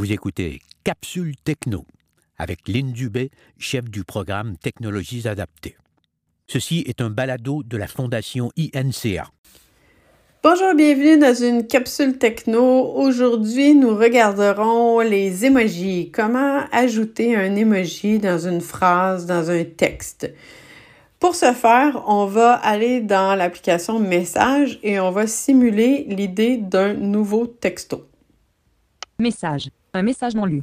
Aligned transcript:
Vous 0.00 0.12
écoutez 0.12 0.60
Capsule 0.82 1.34
Techno 1.44 1.84
avec 2.38 2.66
Lynn 2.68 2.90
Dubé, 2.90 3.30
chef 3.58 3.90
du 3.90 4.02
programme 4.02 4.56
Technologies 4.56 5.28
adaptées. 5.28 5.76
Ceci 6.46 6.82
est 6.86 7.02
un 7.02 7.10
balado 7.10 7.62
de 7.62 7.76
la 7.76 7.86
Fondation 7.86 8.50
INCA. 8.56 9.30
Bonjour, 10.42 10.74
bienvenue 10.74 11.18
dans 11.18 11.34
une 11.34 11.66
capsule 11.66 12.16
techno. 12.16 12.94
Aujourd'hui, 12.94 13.74
nous 13.74 13.94
regarderons 13.94 15.00
les 15.00 15.44
emojis. 15.44 16.10
Comment 16.10 16.60
ajouter 16.72 17.36
un 17.36 17.54
emoji 17.54 18.18
dans 18.20 18.38
une 18.38 18.62
phrase, 18.62 19.26
dans 19.26 19.50
un 19.50 19.64
texte? 19.64 20.32
Pour 21.18 21.34
ce 21.34 21.52
faire, 21.52 22.04
on 22.06 22.24
va 22.24 22.54
aller 22.54 23.02
dans 23.02 23.34
l'application 23.34 23.98
Message 23.98 24.78
et 24.82 24.98
on 24.98 25.10
va 25.10 25.26
simuler 25.26 26.06
l'idée 26.08 26.56
d'un 26.56 26.94
nouveau 26.94 27.46
texto. 27.46 28.08
Message. 29.18 29.68
Un 29.92 30.02
message 30.02 30.34
non 30.34 30.44
lu. 30.44 30.62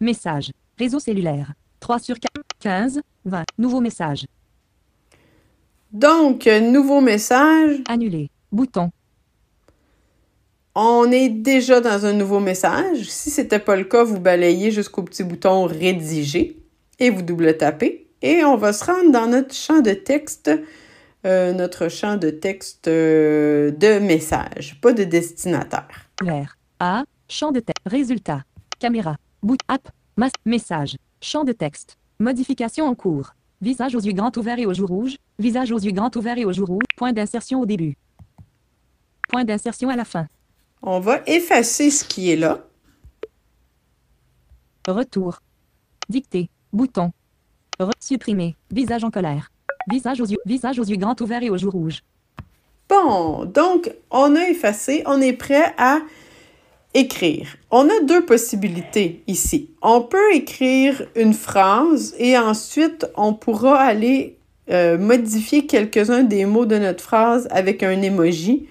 Message. 0.00 0.50
Réseau 0.78 0.98
cellulaire. 0.98 1.52
3 1.80 1.98
sur 1.98 2.16
15, 2.60 3.00
20. 3.24 3.44
Nouveau 3.58 3.80
message. 3.80 4.26
Donc, 5.92 6.46
nouveau 6.46 7.00
message. 7.00 7.82
Annuler. 7.88 8.30
Bouton. 8.50 8.90
On 10.74 11.10
est 11.10 11.28
déjà 11.28 11.80
dans 11.80 12.06
un 12.06 12.12
nouveau 12.12 12.40
message. 12.40 13.04
Si 13.10 13.30
ce 13.30 13.42
n'était 13.42 13.58
pas 13.58 13.76
le 13.76 13.84
cas, 13.84 14.04
vous 14.04 14.20
balayez 14.20 14.70
jusqu'au 14.70 15.02
petit 15.02 15.22
bouton 15.22 15.64
Rédiger 15.66 16.56
et 16.98 17.10
vous 17.10 17.22
double 17.22 17.56
tapez. 17.56 18.08
Et 18.22 18.44
on 18.44 18.56
va 18.56 18.72
se 18.72 18.84
rendre 18.84 19.10
dans 19.10 19.26
notre 19.26 19.54
champ 19.54 19.80
de 19.80 19.92
texte, 19.92 20.50
euh, 21.26 21.52
notre 21.52 21.88
champ 21.88 22.16
de 22.16 22.30
texte 22.30 22.88
euh, 22.88 23.70
de 23.72 23.98
message, 23.98 24.80
pas 24.80 24.92
de 24.92 25.04
destinataire. 25.04 26.08
Vert. 26.22 26.56
A. 26.80 27.04
Champ 27.32 27.50
de 27.50 27.60
texte. 27.60 27.80
Résultat. 27.86 28.44
Caméra. 28.78 29.16
Boot. 29.42 29.58
App. 29.66 29.88
Message. 30.44 30.98
Champ 31.22 31.44
de 31.44 31.52
texte. 31.52 31.96
Modification 32.18 32.84
en 32.84 32.94
cours. 32.94 33.30
Visage 33.62 33.94
aux 33.94 34.00
yeux 34.00 34.12
grands 34.12 34.30
ouverts 34.36 34.58
et 34.58 34.66
aux 34.66 34.74
joues 34.74 34.86
rouges. 34.86 35.16
Visage 35.38 35.72
aux 35.72 35.78
yeux 35.78 35.92
grands 35.92 36.10
ouverts 36.14 36.36
et 36.36 36.44
aux 36.44 36.52
joues 36.52 36.66
rouges. 36.66 36.84
Point 36.94 37.14
d'insertion 37.14 37.62
au 37.62 37.64
début. 37.64 37.96
Point 39.30 39.44
d'insertion 39.44 39.88
à 39.88 39.96
la 39.96 40.04
fin. 40.04 40.26
On 40.82 41.00
va 41.00 41.22
effacer 41.26 41.90
ce 41.90 42.04
qui 42.04 42.30
est 42.30 42.36
là. 42.36 42.66
Retour. 44.86 45.38
Dicter. 46.10 46.50
Bouton. 46.70 47.12
Re 47.80 47.92
supprimer. 47.98 48.56
Visage 48.70 49.04
en 49.04 49.10
colère. 49.10 49.50
Visage 49.88 50.20
aux 50.20 50.26
yeux, 50.26 50.40
visage 50.44 50.78
aux 50.78 50.84
yeux 50.84 50.98
grands 50.98 51.16
ouverts 51.18 51.42
et 51.42 51.48
aux 51.48 51.56
joues 51.56 51.70
rouges. 51.70 52.02
Bon, 52.90 53.46
donc 53.46 53.90
on 54.10 54.36
a 54.36 54.50
effacé, 54.50 55.02
on 55.06 55.22
est 55.22 55.32
prêt 55.32 55.74
à 55.78 56.02
écrire. 56.94 57.56
On 57.70 57.88
a 57.88 58.00
deux 58.04 58.24
possibilités 58.24 59.22
ici. 59.26 59.70
On 59.80 60.02
peut 60.02 60.34
écrire 60.34 61.06
une 61.16 61.34
phrase 61.34 62.14
et 62.18 62.36
ensuite 62.36 63.06
on 63.16 63.34
pourra 63.34 63.80
aller 63.80 64.36
euh, 64.70 64.98
modifier 64.98 65.66
quelques-uns 65.66 66.22
des 66.22 66.44
mots 66.44 66.66
de 66.66 66.78
notre 66.78 67.02
phrase 67.02 67.48
avec 67.50 67.82
un 67.82 68.00
emoji 68.02 68.66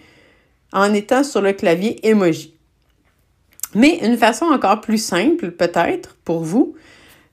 en 0.71 0.93
étant 0.93 1.23
sur 1.23 1.41
le 1.41 1.53
clavier 1.53 2.05
emoji. 2.07 2.53
Mais 3.75 3.99
une 4.03 4.17
façon 4.17 4.45
encore 4.45 4.81
plus 4.81 4.97
simple, 4.97 5.51
peut-être, 5.51 6.17
pour 6.25 6.41
vous, 6.43 6.75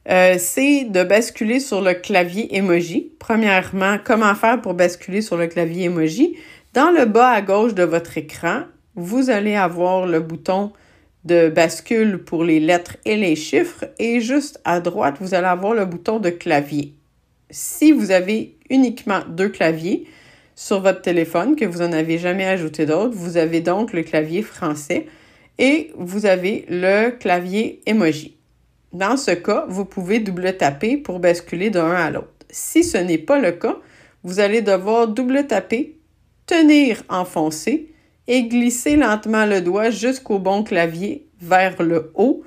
euh, 0.08 0.36
c'est 0.38 0.84
de 0.84 1.02
basculer 1.04 1.60
sur 1.60 1.82
le 1.82 1.94
clavier 1.94 2.56
emoji. 2.56 3.12
Premièrement, 3.18 3.98
comment 4.02 4.34
faire 4.34 4.60
pour 4.60 4.74
basculer 4.74 5.20
sur 5.20 5.36
le 5.36 5.48
clavier 5.48 5.84
emoji? 5.84 6.36
Dans 6.74 6.90
le 6.90 7.04
bas 7.04 7.30
à 7.30 7.42
gauche 7.42 7.74
de 7.74 7.82
votre 7.82 8.16
écran, 8.18 8.62
vous 8.98 9.30
allez 9.30 9.54
avoir 9.54 10.06
le 10.06 10.18
bouton 10.18 10.72
de 11.24 11.48
bascule 11.48 12.18
pour 12.18 12.42
les 12.42 12.58
lettres 12.58 12.96
et 13.04 13.16
les 13.16 13.36
chiffres 13.36 13.84
et 13.98 14.20
juste 14.20 14.60
à 14.64 14.80
droite, 14.80 15.16
vous 15.20 15.34
allez 15.34 15.46
avoir 15.46 15.72
le 15.72 15.84
bouton 15.84 16.18
de 16.18 16.30
clavier. 16.30 16.94
Si 17.48 17.92
vous 17.92 18.10
avez 18.10 18.56
uniquement 18.70 19.20
deux 19.28 19.48
claviers 19.48 20.06
sur 20.56 20.80
votre 20.80 21.00
téléphone, 21.00 21.54
que 21.54 21.64
vous 21.64 21.78
n'en 21.78 21.92
avez 21.92 22.18
jamais 22.18 22.44
ajouté 22.44 22.86
d'autres, 22.86 23.14
vous 23.14 23.36
avez 23.36 23.60
donc 23.60 23.92
le 23.92 24.02
clavier 24.02 24.42
français 24.42 25.06
et 25.58 25.92
vous 25.96 26.26
avez 26.26 26.66
le 26.68 27.10
clavier 27.10 27.80
emoji. 27.86 28.36
Dans 28.92 29.16
ce 29.16 29.30
cas, 29.30 29.64
vous 29.68 29.84
pouvez 29.84 30.18
double 30.18 30.56
taper 30.56 30.96
pour 30.96 31.20
basculer 31.20 31.70
d'un 31.70 31.92
à 31.92 32.10
l'autre. 32.10 32.32
Si 32.50 32.82
ce 32.82 32.98
n'est 32.98 33.18
pas 33.18 33.38
le 33.38 33.52
cas, 33.52 33.76
vous 34.24 34.40
allez 34.40 34.60
devoir 34.60 35.06
double 35.06 35.46
taper, 35.46 35.98
tenir 36.46 37.04
enfoncé 37.08 37.92
et 38.28 38.44
glisser 38.44 38.94
lentement 38.94 39.46
le 39.46 39.60
doigt 39.60 39.90
jusqu'au 39.90 40.38
bon 40.38 40.62
clavier 40.62 41.26
vers 41.40 41.82
le 41.82 42.12
haut 42.14 42.44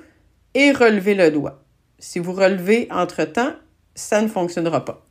et 0.54 0.70
relever 0.70 1.14
le 1.14 1.30
doigt. 1.30 1.62
Si 1.98 2.18
vous 2.18 2.32
relevez 2.32 2.88
entre-temps, 2.90 3.52
ça 3.94 4.22
ne 4.22 4.28
fonctionnera 4.28 4.84
pas. 4.84 5.04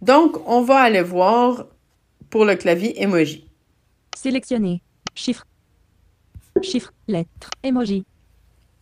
Donc, 0.00 0.36
on 0.46 0.62
va 0.62 0.80
aller 0.80 1.02
voir 1.02 1.66
pour 2.30 2.44
le 2.44 2.56
clavier 2.56 3.00
emoji. 3.02 3.48
Sélectionner. 4.16 4.82
Chiffre. 5.14 5.44
Chiffre. 6.62 6.92
Lettre. 7.06 7.50
Emoji. 7.62 8.04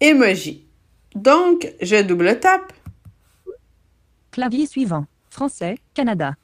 Emoji. 0.01 0.67
Donc, 1.15 1.73
je 1.81 2.03
double 2.03 2.39
tape. 2.39 2.73
Clavier 4.31 4.67
suivant. 4.67 5.07
Français, 5.31 5.77
Canada. 5.95 6.35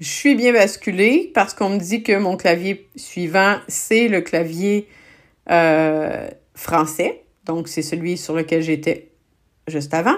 Je 0.00 0.08
suis 0.08 0.34
bien 0.34 0.52
basculé 0.52 1.30
parce 1.34 1.54
qu'on 1.54 1.70
me 1.70 1.78
dit 1.78 2.02
que 2.02 2.16
mon 2.16 2.36
clavier 2.36 2.88
suivant, 2.94 3.56
c'est 3.66 4.08
le 4.08 4.20
clavier 4.20 4.88
euh, 5.50 6.28
français. 6.54 7.24
Donc, 7.44 7.68
c'est 7.68 7.82
celui 7.82 8.16
sur 8.16 8.34
lequel 8.34 8.62
j'étais 8.62 9.10
juste 9.66 9.94
avant. 9.94 10.16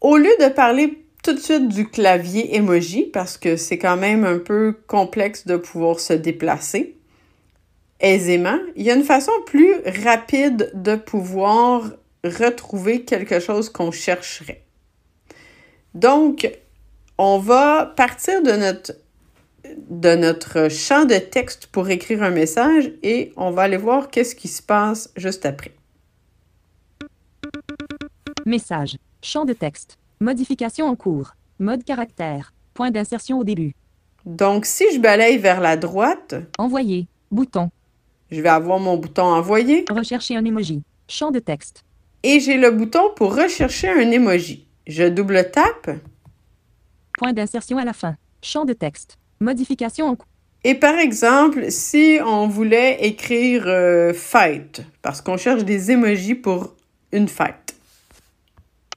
Au 0.00 0.16
lieu 0.18 0.34
de 0.38 0.48
parler 0.48 1.04
tout 1.22 1.32
de 1.32 1.40
suite 1.40 1.68
du 1.68 1.88
clavier 1.88 2.54
emoji, 2.56 3.04
parce 3.04 3.38
que 3.38 3.56
c'est 3.56 3.78
quand 3.78 3.96
même 3.96 4.24
un 4.24 4.38
peu 4.38 4.76
complexe 4.86 5.46
de 5.46 5.56
pouvoir 5.56 5.98
se 5.98 6.12
déplacer 6.12 6.96
aisément, 8.00 8.58
il 8.76 8.82
y 8.82 8.90
a 8.90 8.94
une 8.94 9.04
façon 9.04 9.32
plus 9.46 9.74
rapide 10.04 10.70
de 10.74 10.94
pouvoir 10.94 11.90
retrouver 12.22 13.04
quelque 13.04 13.40
chose 13.40 13.70
qu'on 13.70 13.90
chercherait. 13.90 14.62
Donc, 15.94 16.50
on 17.18 17.38
va 17.38 17.92
partir 17.96 18.42
de 18.42 18.52
notre, 18.52 18.92
de 19.88 20.14
notre 20.16 20.68
champ 20.68 21.04
de 21.04 21.16
texte 21.16 21.66
pour 21.68 21.88
écrire 21.88 22.22
un 22.22 22.30
message 22.30 22.90
et 23.02 23.32
on 23.36 23.50
va 23.50 23.62
aller 23.62 23.76
voir 23.76 24.10
qu'est-ce 24.10 24.34
qui 24.34 24.48
se 24.48 24.62
passe 24.62 25.10
juste 25.16 25.46
après. 25.46 25.72
Message. 28.46 28.96
Champ 29.22 29.44
de 29.44 29.52
texte. 29.52 29.96
Modification 30.20 30.86
en 30.86 30.96
cours. 30.96 31.34
Mode 31.58 31.84
caractère. 31.84 32.52
Point 32.74 32.90
d'insertion 32.90 33.38
au 33.38 33.44
début. 33.44 33.74
Donc, 34.26 34.66
si 34.66 34.84
je 34.94 34.98
balaye 35.00 35.38
vers 35.38 35.60
la 35.60 35.76
droite, 35.76 36.34
Envoyer. 36.58 37.06
Bouton. 37.30 37.70
je 38.30 38.40
vais 38.40 38.48
avoir 38.48 38.78
mon 38.78 38.96
bouton 38.96 39.24
envoyer 39.24 39.84
Rechercher 39.90 40.36
un 40.36 40.44
emoji. 40.44 40.82
Champ 41.08 41.30
de 41.30 41.38
texte. 41.40 41.84
et 42.22 42.40
j'ai 42.40 42.56
le 42.56 42.70
bouton 42.70 43.10
pour 43.16 43.34
rechercher 43.36 43.88
un 43.88 44.10
emoji. 44.10 44.66
Je 44.86 45.04
double 45.04 45.50
tape 45.50 45.90
Point 47.18 47.32
d'insertion 47.32 47.78
à 47.78 47.84
la 47.84 47.92
fin. 47.92 48.16
Champ 48.42 48.64
de 48.64 48.72
texte. 48.72 49.18
Modification 49.40 50.06
en 50.06 50.16
cours. 50.16 50.28
et 50.64 50.74
par 50.74 50.94
exemple, 50.98 51.70
si 51.70 52.18
on 52.24 52.48
voulait 52.48 53.04
écrire 53.06 53.64
euh, 53.66 54.12
fête, 54.12 54.82
parce 55.02 55.20
qu'on 55.20 55.36
cherche 55.36 55.64
des 55.64 55.90
emojis 55.90 56.34
pour 56.34 56.74
une 57.12 57.28
fête. 57.28 57.74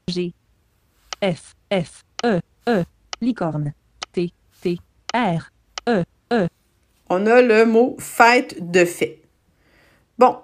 G. 0.08 0.34
F. 1.22 1.56
F. 1.72 2.04
E. 2.26 2.40
E. 2.70 2.84
Licorne. 3.22 3.74
T. 4.14 4.32
T. 4.62 4.78
R. 5.14 5.52
E. 5.90 6.04
E. 6.32 6.48
on 7.10 7.26
a 7.26 7.42
le 7.42 7.66
mot 7.66 7.96
fête 8.00 8.72
de 8.72 8.86
fait. 8.86 9.22
Bon, 10.18 10.38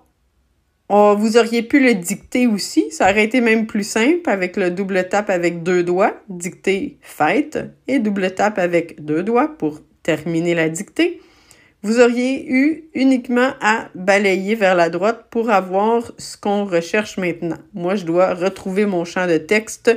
vous 1.17 1.37
auriez 1.37 1.63
pu 1.63 1.79
le 1.79 1.95
dicter 1.95 2.45
aussi. 2.45 2.91
Ça 2.91 3.09
aurait 3.09 3.23
été 3.23 3.41
même 3.41 3.66
plus 3.66 3.84
simple 3.84 4.29
avec 4.29 4.57
le 4.57 4.69
double 4.69 5.09
tape 5.09 5.29
avec 5.29 5.63
deux 5.63 5.84
doigts, 5.84 6.16
dicter 6.29 6.97
fête, 7.01 7.59
et 7.87 7.99
double 7.99 8.35
tape 8.35 8.59
avec 8.59 9.03
deux 9.03 9.23
doigts 9.23 9.47
pour 9.47 9.81
terminer 10.03 10.53
la 10.53 10.69
dictée. 10.69 11.22
Vous 11.81 11.99
auriez 11.99 12.49
eu 12.49 12.85
uniquement 12.93 13.53
à 13.59 13.90
balayer 13.95 14.55
vers 14.55 14.75
la 14.75 14.90
droite 14.90 15.25
pour 15.29 15.49
avoir 15.49 16.11
ce 16.17 16.37
qu'on 16.37 16.63
recherche 16.63 17.17
maintenant. 17.17 17.57
Moi, 17.73 17.96
je 17.96 18.05
dois 18.05 18.34
retrouver 18.34 18.85
mon 18.85 19.03
champ 19.03 19.28
de 19.28 19.37
texte 19.37 19.91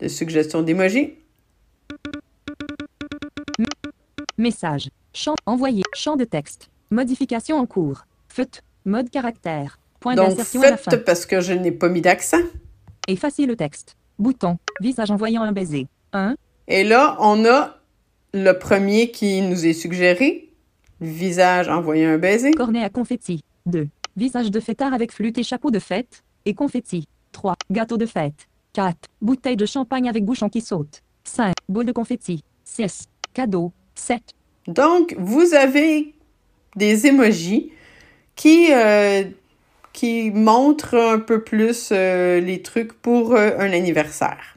de 0.00 0.08
suggestion 0.08 0.62
d'emoji. 0.62 1.14
Message. 4.38 4.88
Champ. 5.12 5.34
Envoyer. 5.44 5.82
Champ 5.94 6.16
de 6.16 6.24
texte. 6.24 6.70
Modification 6.90 7.56
en 7.56 7.66
cours. 7.66 8.06
Feut. 8.28 8.62
Mode 8.86 9.10
caractère. 9.10 9.79
Point 10.00 10.14
Donc, 10.14 10.30
d'insertion 10.30 10.62
à 10.62 10.70
la 10.70 10.76
fin. 10.76 10.90
faites 10.90 11.04
parce 11.04 11.26
que 11.26 11.40
je 11.40 11.52
n'ai 11.52 11.72
pas 11.72 11.88
mis 11.88 12.00
d'accent. 12.00 12.38
Effacer 13.06 13.46
le 13.46 13.56
texte. 13.56 13.96
Bouton. 14.18 14.58
Visage 14.80 15.10
envoyant 15.10 15.42
un 15.42 15.52
baiser. 15.52 15.86
1. 16.12 16.34
Et 16.68 16.84
là, 16.84 17.16
on 17.20 17.44
a 17.44 17.76
le 18.32 18.52
premier 18.52 19.10
qui 19.10 19.40
nous 19.42 19.66
est 19.66 19.72
suggéré. 19.72 20.50
Visage 21.00 21.68
envoyé 21.68 22.04
un 22.04 22.18
baiser. 22.18 22.50
Cornet 22.52 22.82
à 22.84 22.90
confetti. 22.90 23.42
2. 23.66 23.88
Visage 24.16 24.50
de 24.50 24.60
fêtard 24.60 24.92
avec 24.92 25.12
flûte 25.12 25.38
et 25.38 25.42
chapeau 25.42 25.70
de 25.70 25.78
fête. 25.78 26.22
Et 26.44 26.54
confetti. 26.54 27.06
3. 27.32 27.54
Gâteau 27.70 27.96
de 27.96 28.06
fête. 28.06 28.48
4. 28.72 28.96
Bouteille 29.20 29.56
de 29.56 29.66
champagne 29.66 30.08
avec 30.08 30.24
bouchon 30.24 30.48
qui 30.48 30.60
saute. 30.60 31.02
5. 31.24 31.54
Boule 31.68 31.86
de 31.86 31.92
confetti. 31.92 32.42
6. 32.64 33.04
Cadeau. 33.34 33.72
7. 33.94 34.20
Donc, 34.68 35.14
vous 35.18 35.54
avez 35.54 36.14
des 36.76 37.06
emojis 37.06 37.72
qui, 38.36 38.72
euh, 38.72 39.24
qui 39.92 40.30
montrent 40.30 40.96
un 40.96 41.18
peu 41.18 41.42
plus 41.42 41.90
euh, 41.92 42.40
les 42.40 42.62
trucs 42.62 42.92
pour 42.92 43.34
euh, 43.34 43.58
un 43.58 43.72
anniversaire. 43.72 44.56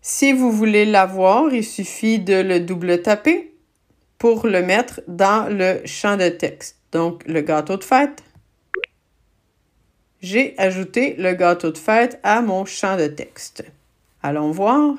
Si 0.00 0.32
vous 0.32 0.52
voulez 0.52 0.84
l'avoir, 0.84 1.52
il 1.52 1.64
suffit 1.64 2.18
de 2.18 2.34
le 2.34 2.60
double 2.60 3.02
taper 3.02 3.54
pour 4.18 4.46
le 4.46 4.62
mettre 4.62 5.00
dans 5.08 5.48
le 5.50 5.80
champ 5.86 6.16
de 6.16 6.28
texte. 6.28 6.76
Donc, 6.92 7.24
le 7.26 7.40
gâteau 7.40 7.76
de 7.76 7.84
fête. 7.84 8.22
J'ai 10.20 10.54
ajouté 10.58 11.14
le 11.18 11.34
gâteau 11.34 11.70
de 11.70 11.78
fête 11.78 12.18
à 12.22 12.40
mon 12.40 12.64
champ 12.64 12.96
de 12.96 13.06
texte. 13.06 13.64
Allons 14.22 14.50
voir. 14.50 14.94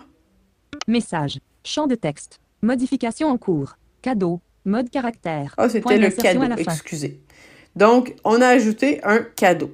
Message. 0.88 1.40
Champ 1.63 1.88
de 1.88 1.96
texte. 1.96 2.40
Modification 2.62 3.30
en 3.30 3.38
cours. 3.38 3.78
Cadeau. 4.01 4.40
Mode 4.66 4.90
caractère. 4.90 5.54
Ah, 5.58 5.69
c'était 5.69 5.81
Point 5.81 5.98
le 5.98 6.10
cadeau, 6.10 6.44
excusez. 6.58 7.19
Donc, 7.75 8.16
on 8.24 8.42
a 8.42 8.48
ajouté 8.48 9.00
un 9.04 9.19
cadeau. 9.36 9.72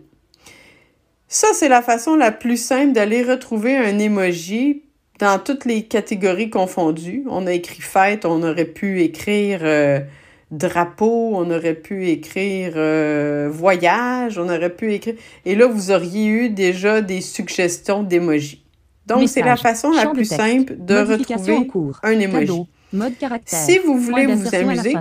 Ça, 1.27 1.48
c'est 1.53 1.69
la 1.69 1.81
façon 1.81 2.15
la 2.15 2.31
plus 2.31 2.57
simple 2.57 2.94
d'aller 2.94 3.24
retrouver 3.24 3.77
un 3.77 3.98
emoji 4.00 4.83
dans 5.19 5.39
toutes 5.39 5.65
les 5.65 5.83
catégories 5.83 6.50
confondues. 6.50 7.24
On 7.30 7.48
a 7.48 7.53
écrit 7.53 7.81
fête, 7.81 8.25
on 8.25 8.44
aurait 8.44 8.65
pu 8.65 9.01
écrire 9.01 9.59
euh, 9.63 10.00
drapeau, 10.50 11.31
on 11.36 11.50
aurait 11.51 11.75
pu 11.75 12.09
écrire 12.09 12.74
euh, 12.75 13.50
voyage, 13.51 14.38
on 14.38 14.50
aurait 14.50 14.75
pu 14.75 14.94
écrire... 14.94 15.15
Et 15.45 15.56
là, 15.56 15.68
vous 15.68 15.92
auriez 15.92 16.25
eu 16.25 16.50
déjà 16.50 17.01
des 17.01 17.21
suggestions 17.21 18.03
d'emojis. 18.03 18.65
Donc, 19.06 19.30
c'est 19.30 19.42
la 19.42 19.57
façon 19.57 19.92
la 19.92 20.07
plus 20.07 20.27
texte. 20.27 20.36
simple 20.36 20.75
de 20.80 20.95
retrouver 20.95 21.68
cours. 21.68 22.00
un 22.03 22.19
emoji. 22.19 22.48
Cadeau. 22.48 22.68
Mode 22.92 23.18
caractère. 23.18 23.59
Si 23.59 23.77
vous 23.77 23.98
voulez 23.98 24.25
vous 24.25 24.53
amuser 24.53 24.95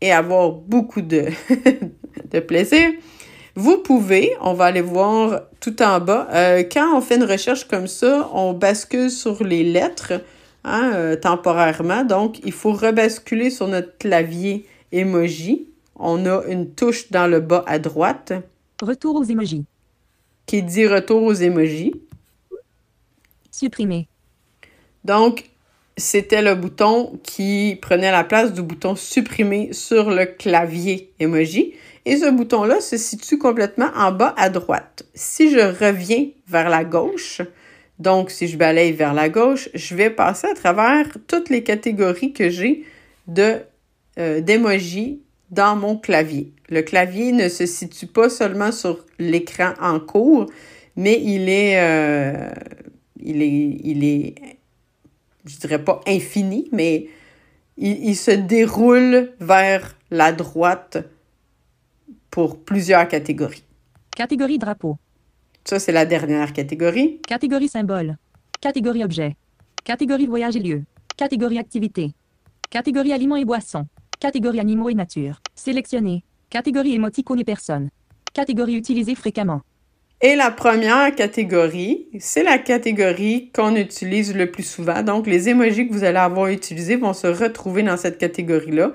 et 0.00 0.12
avoir 0.12 0.52
beaucoup 0.52 1.00
de, 1.00 1.24
de 2.30 2.40
plaisir, 2.40 2.90
vous 3.56 3.78
pouvez, 3.78 4.32
on 4.40 4.52
va 4.54 4.64
aller 4.66 4.80
voir 4.80 5.42
tout 5.60 5.80
en 5.80 6.00
bas, 6.00 6.28
euh, 6.32 6.64
quand 6.64 6.96
on 6.96 7.00
fait 7.00 7.16
une 7.16 7.24
recherche 7.24 7.64
comme 7.64 7.86
ça, 7.86 8.28
on 8.34 8.52
bascule 8.52 9.10
sur 9.10 9.44
les 9.44 9.62
lettres 9.62 10.14
hein, 10.64 10.92
euh, 10.94 11.16
temporairement. 11.16 12.04
Donc, 12.04 12.40
il 12.44 12.52
faut 12.52 12.72
rebasculer 12.72 13.50
sur 13.50 13.68
notre 13.68 13.96
clavier 13.98 14.66
emoji. 14.90 15.68
On 15.96 16.26
a 16.26 16.42
une 16.48 16.74
touche 16.74 17.12
dans 17.12 17.28
le 17.28 17.40
bas 17.40 17.64
à 17.68 17.78
droite 17.78 18.32
Retour 18.82 19.14
aux 19.14 19.24
emojis. 19.24 19.64
qui 20.46 20.62
dit 20.62 20.86
retour 20.88 21.22
aux 21.22 21.34
emojis. 21.34 21.94
Supprimer. 23.52 24.08
Donc, 25.04 25.44
c'était 25.96 26.42
le 26.42 26.56
bouton 26.56 27.20
qui 27.22 27.78
prenait 27.80 28.10
la 28.10 28.24
place 28.24 28.52
du 28.52 28.62
bouton 28.62 28.96
supprimer 28.96 29.72
sur 29.72 30.10
le 30.10 30.26
clavier 30.26 31.12
emoji. 31.20 31.74
Et 32.06 32.18
ce 32.18 32.30
bouton-là 32.30 32.80
se 32.80 32.96
situe 32.96 33.38
complètement 33.38 33.90
en 33.96 34.12
bas 34.12 34.34
à 34.36 34.50
droite. 34.50 35.04
Si 35.14 35.50
je 35.50 35.58
reviens 35.58 36.26
vers 36.46 36.68
la 36.68 36.84
gauche, 36.84 37.40
donc 37.98 38.30
si 38.30 38.46
je 38.48 38.56
balaye 38.56 38.92
vers 38.92 39.14
la 39.14 39.28
gauche, 39.28 39.68
je 39.74 39.94
vais 39.94 40.10
passer 40.10 40.48
à 40.48 40.54
travers 40.54 41.06
toutes 41.26 41.48
les 41.48 41.62
catégories 41.62 42.32
que 42.32 42.50
j'ai 42.50 42.84
de 43.26 43.58
euh, 44.18 44.42
dans 45.50 45.76
mon 45.76 45.96
clavier. 45.96 46.52
Le 46.68 46.82
clavier 46.82 47.32
ne 47.32 47.48
se 47.48 47.64
situe 47.66 48.06
pas 48.06 48.28
seulement 48.28 48.72
sur 48.72 49.04
l'écran 49.18 49.72
en 49.80 50.00
cours, 50.00 50.46
mais 50.96 51.20
il 51.22 51.48
est, 51.48 51.80
euh, 51.80 52.50
il 53.20 53.42
est, 53.42 53.78
il 53.84 54.04
est 54.04 54.34
je 55.46 55.58
dirais 55.58 55.82
pas 55.82 56.00
infini, 56.06 56.68
mais 56.72 57.06
il 57.76 58.16
se 58.16 58.30
déroule 58.30 59.32
vers 59.40 59.96
la 60.10 60.32
droite 60.32 60.98
pour 62.34 62.58
plusieurs 62.58 63.06
catégories. 63.06 63.62
Catégorie 64.16 64.58
drapeau. 64.58 64.96
Ça, 65.64 65.78
c'est 65.78 65.92
la 65.92 66.04
dernière 66.04 66.52
catégorie. 66.52 67.20
Catégorie 67.28 67.68
symbole. 67.68 68.16
Catégorie 68.60 69.04
objet. 69.04 69.36
Catégorie 69.84 70.26
voyage 70.26 70.56
et 70.56 70.58
lieu. 70.58 70.82
Catégorie 71.16 71.60
activité. 71.60 72.10
Catégorie 72.70 73.12
aliments 73.12 73.36
et 73.36 73.44
boissons. 73.44 73.86
Catégorie 74.18 74.58
animaux 74.58 74.88
et 74.88 74.94
nature. 74.94 75.40
Sélectionner. 75.54 76.24
Catégorie 76.50 76.96
émoticône 76.96 77.38
et 77.38 77.44
personnes. 77.44 77.90
Catégorie 78.32 78.74
utilisée 78.74 79.14
fréquemment. 79.14 79.60
Et 80.20 80.34
la 80.34 80.50
première 80.50 81.14
catégorie, 81.14 82.08
c'est 82.18 82.42
la 82.42 82.58
catégorie 82.58 83.52
qu'on 83.54 83.76
utilise 83.76 84.34
le 84.34 84.50
plus 84.50 84.64
souvent. 84.64 85.04
Donc, 85.04 85.28
les 85.28 85.48
emojis 85.50 85.86
que 85.86 85.92
vous 85.92 86.02
allez 86.02 86.18
avoir 86.18 86.48
utilisés 86.48 86.96
vont 86.96 87.12
se 87.12 87.28
retrouver 87.28 87.84
dans 87.84 87.96
cette 87.96 88.18
catégorie-là. 88.18 88.92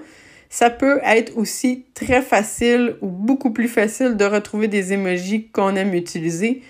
Ça 0.49 0.71
peut 0.71 0.99
être 1.03 1.37
aussi 1.37 1.85
très 1.93 2.23
facile 2.23 2.95
ou 3.01 3.07
beaucoup 3.07 3.51
plus 3.51 3.67
facile 3.67 4.17
de 4.17 4.25
retrouver 4.25 4.67
des 4.67 4.93
emojis 4.93 5.47
qu'on 5.49 5.75
aime 5.75 5.93
utiliser 5.93 6.63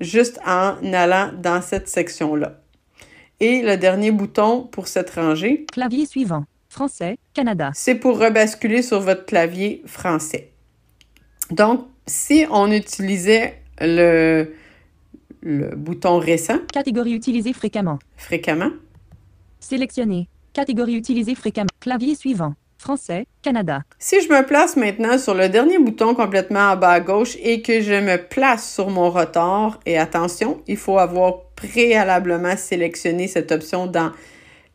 juste 0.00 0.38
en 0.46 0.76
allant 0.92 1.32
dans 1.36 1.60
cette 1.60 1.88
section-là. 1.88 2.60
Et 3.40 3.62
le 3.62 3.76
dernier 3.76 4.12
bouton 4.12 4.62
pour 4.62 4.86
cette 4.88 5.10
rangée, 5.10 5.66
Clavier 5.72 6.06
suivant. 6.06 6.44
Français. 6.68 7.18
Canada. 7.34 7.70
c'est 7.74 7.94
pour 7.94 8.18
rebasculer 8.18 8.82
sur 8.82 9.00
votre 9.00 9.24
clavier 9.24 9.82
français. 9.86 10.50
Donc, 11.50 11.86
si 12.06 12.44
on 12.50 12.70
utilisait 12.70 13.62
le, 13.80 14.52
le 15.42 15.74
bouton 15.74 16.18
récent 16.18 16.58
Catégorie 16.72 17.12
utilisée 17.14 17.52
fréquemment. 17.52 17.98
fréquemment, 18.16 18.70
Sélectionner. 19.58 20.28
Catégorie 20.52 20.94
utilisée 20.96 21.34
fréquemment. 21.34 21.68
Clavier 21.80 22.14
suivant. 22.14 22.54
Français. 22.86 23.26
Canada. 23.42 23.82
si 23.98 24.20
je 24.20 24.28
me 24.28 24.46
place 24.46 24.76
maintenant 24.76 25.18
sur 25.18 25.34
le 25.34 25.48
dernier 25.48 25.76
bouton 25.78 26.14
complètement 26.14 26.70
en 26.70 26.76
bas 26.76 26.92
à 26.92 27.00
gauche 27.00 27.36
et 27.42 27.60
que 27.60 27.80
je 27.80 27.94
me 27.94 28.16
place 28.16 28.72
sur 28.74 28.90
mon 28.90 29.10
rotor, 29.10 29.80
et 29.86 29.98
attention, 29.98 30.62
il 30.68 30.76
faut 30.76 30.98
avoir 30.98 31.46
préalablement 31.56 32.56
sélectionné 32.56 33.26
cette 33.26 33.50
option 33.50 33.88
dans 33.88 34.12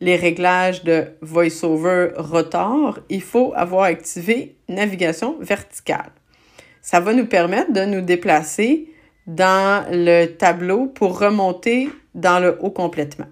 les 0.02 0.16
réglages 0.16 0.84
de 0.84 1.06
VoiceOver 1.22 2.10
rotor, 2.16 2.98
il 3.08 3.22
faut 3.22 3.54
avoir 3.56 3.84
activé 3.84 4.56
navigation 4.68 5.38
verticale. 5.40 6.12
Ça 6.82 7.00
va 7.00 7.14
nous 7.14 7.26
permettre 7.26 7.72
de 7.72 7.86
nous 7.86 8.02
déplacer 8.02 8.92
dans 9.26 9.86
le 9.90 10.26
tableau 10.26 10.86
pour 10.86 11.18
remonter 11.18 11.88
dans 12.14 12.40
le 12.40 12.58
haut 12.60 12.72
complètement. 12.72 13.28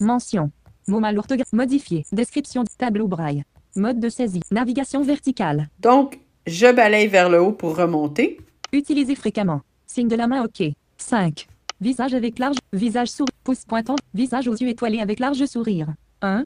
Mention. 0.00 0.50
Mot 0.88 0.98
mal 0.98 1.16
orthographe. 1.16 1.52
Modifier. 1.52 2.04
Description 2.10 2.64
du 2.64 2.74
tableau 2.76 3.06
braille. 3.06 3.44
Mode 3.76 3.98
de 3.98 4.08
saisie. 4.08 4.40
Navigation 4.52 5.02
verticale. 5.02 5.68
Donc, 5.80 6.20
je 6.46 6.72
balaye 6.72 7.08
vers 7.08 7.28
le 7.28 7.40
haut 7.40 7.50
pour 7.50 7.76
remonter. 7.76 8.38
Utilisé 8.72 9.16
fréquemment. 9.16 9.62
Signe 9.86 10.06
de 10.06 10.14
la 10.14 10.28
main 10.28 10.44
OK. 10.44 10.62
5. 10.96 11.48
Visage 11.80 12.14
avec 12.14 12.38
large. 12.38 12.56
Visage 12.72 13.08
sourire. 13.08 13.34
Pouce 13.42 13.64
pointant. 13.64 13.96
Visage 14.14 14.46
aux 14.46 14.54
yeux 14.54 14.68
étoilés 14.68 15.00
avec 15.00 15.18
large 15.18 15.44
sourire. 15.46 15.88
1. 16.22 16.44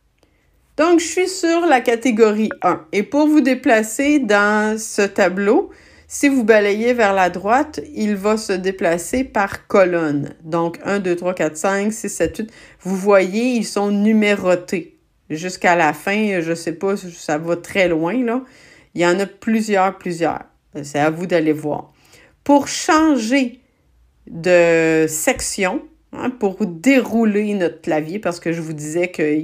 Donc, 0.79 1.01
je 1.01 1.05
suis 1.05 1.29
sur 1.29 1.67
la 1.67 1.83
catégorie 1.83 2.49
1. 2.63 2.87
Et 2.93 3.03
pour 3.03 3.29
vous 3.29 3.43
déplacer 3.43 4.21
dans 4.21 4.79
ce 4.79 5.03
tableau, 5.03 5.69
si 6.07 6.31
vous 6.31 6.45
balayez 6.45 6.95
vers 6.95 7.13
la 7.13 7.29
droite, 7.29 7.81
il 7.95 8.17
va 8.17 8.39
se 8.39 8.55
déplacer 8.55 9.23
par 9.25 9.67
colonne. 9.67 10.35
Donc, 10.45 10.79
1, 10.83 11.01
2, 11.01 11.15
3, 11.15 11.35
4, 11.35 11.57
5, 11.59 11.93
6, 11.93 12.09
7, 12.09 12.39
8. 12.39 12.51
Vous 12.81 12.97
voyez, 12.97 13.57
ils 13.57 13.67
sont 13.67 13.91
numérotés. 13.91 14.98
Jusqu'à 15.31 15.77
la 15.77 15.93
fin, 15.93 16.41
je 16.41 16.55
sais 16.55 16.73
pas, 16.73 16.97
ça 16.97 17.39
va 17.39 17.57
très 17.57 17.89
loin, 17.89 18.25
là. 18.25 18.43
Il 18.95 19.03
y 19.03 19.07
en 19.07 19.19
a 19.21 19.27
plusieurs, 19.27 19.97
plusieurs. 19.99 20.45
C'est 20.83 20.99
à 20.99 21.11
vous 21.11 21.27
d'aller 21.27 21.53
voir. 21.53 21.93
Pour 22.45 22.69
changer 22.69 23.61
de 24.27 25.07
section, 25.09 25.83
hein, 26.13 26.31
pour 26.31 26.65
dérouler 26.65 27.55
notre 27.55 27.81
clavier, 27.81 28.19
parce 28.19 28.41
que 28.41 28.53
je 28.53 28.61
vous 28.61 28.73
disais 28.73 29.09
que 29.09 29.39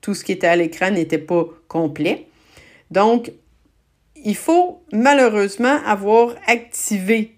tout 0.00 0.14
ce 0.14 0.24
qui 0.24 0.32
était 0.32 0.46
à 0.46 0.56
l'écran 0.56 0.90
n'était 0.90 1.18
pas 1.18 1.44
complet. 1.68 2.26
Donc, 2.90 3.32
il 4.24 4.36
faut 4.36 4.82
malheureusement 4.92 5.82
avoir 5.84 6.34
activé 6.46 7.36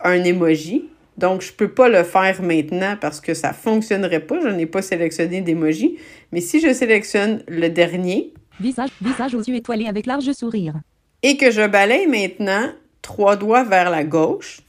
un 0.00 0.22
emoji. 0.24 0.88
Donc, 1.20 1.42
je 1.42 1.52
ne 1.52 1.56
peux 1.56 1.68
pas 1.68 1.88
le 1.88 2.02
faire 2.02 2.42
maintenant 2.42 2.96
parce 3.00 3.20
que 3.20 3.34
ça 3.34 3.48
ne 3.48 3.54
fonctionnerait 3.54 4.20
pas. 4.20 4.40
Je 4.40 4.48
n'ai 4.48 4.66
pas 4.66 4.80
sélectionné 4.82 5.42
d'emoji. 5.42 5.98
Mais 6.32 6.40
si 6.40 6.60
je 6.60 6.72
sélectionne 6.72 7.42
le 7.46 7.68
dernier 7.68 8.32
Visage. 8.58 8.90
Visage 9.00 9.34
aux 9.34 9.42
yeux 9.42 9.54
étoilés 9.56 9.86
avec 9.86 10.06
large 10.06 10.30
sourire. 10.32 10.74
et 11.22 11.36
que 11.36 11.50
je 11.50 11.66
balaye 11.66 12.06
maintenant 12.06 12.66
trois 13.02 13.36
doigts 13.36 13.64
vers 13.64 13.90
la 13.90 14.04
gauche, 14.04 14.60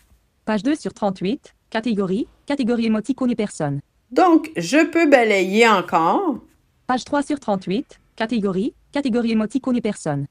Page 0.45 0.63
2 0.63 0.75
sur 0.75 0.93
38. 0.93 1.53
Catégorie. 1.69 2.27
Catégorie 2.45 2.85
émoticône 2.87 3.31
et 3.31 3.35
personne. 3.35 3.79
donc 4.11 4.51
je 4.57 4.85
peux 4.85 5.07
balayer 5.09 5.67
encore 5.67 6.35
Page 6.87 7.03
3 7.05 7.21
sur 7.23 7.39
38. 7.39 7.99
Catégorie. 8.15 8.73
Catégorie 8.91 9.31
émoticône 9.31 9.77
et 9.77 9.81
personne. 9.81 10.25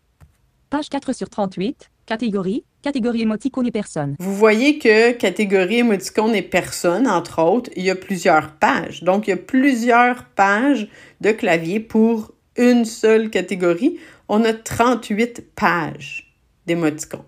Page 0.68 0.88
4 0.90 1.12
sur 1.14 1.28
38. 1.30 1.89
Catégorie. 2.06 2.64
Catégorie 2.82 3.22
émoticône 3.22 3.66
et 3.66 3.70
personne. 3.70 4.16
Vous 4.18 4.34
voyez 4.34 4.78
que 4.78 5.12
catégorie 5.12 5.78
émoticône 5.78 6.34
et 6.34 6.42
personne, 6.42 7.06
entre 7.06 7.42
autres, 7.42 7.70
il 7.76 7.84
y 7.84 7.90
a 7.90 7.94
plusieurs 7.94 8.52
pages. 8.52 9.02
Donc, 9.02 9.26
il 9.26 9.30
y 9.30 9.32
a 9.34 9.36
plusieurs 9.36 10.24
pages 10.24 10.88
de 11.20 11.30
clavier 11.32 11.78
pour 11.78 12.32
une 12.56 12.84
seule 12.84 13.30
catégorie. 13.30 13.98
On 14.28 14.44
a 14.44 14.54
38 14.54 15.54
pages 15.54 16.34
d'émoticônes. 16.66 17.20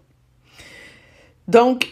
Donc, 1.49 1.89